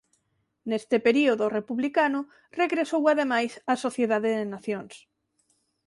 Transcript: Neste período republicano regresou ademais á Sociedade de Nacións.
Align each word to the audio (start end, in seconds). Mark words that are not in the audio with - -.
Neste 0.69 0.97
período 1.07 1.45
republicano 1.59 2.21
regresou 2.61 3.03
ademais 3.07 3.51
á 3.71 3.73
Sociedade 3.85 4.29
de 4.39 4.45
Nacións. 4.55 4.93